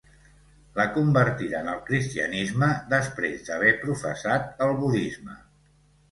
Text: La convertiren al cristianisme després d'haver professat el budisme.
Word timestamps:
La 0.77 0.83
convertiren 0.93 1.67
al 1.73 1.83
cristianisme 1.89 2.69
després 2.93 3.43
d'haver 3.51 3.73
professat 3.83 4.65
el 4.69 4.73
budisme. 4.79 5.37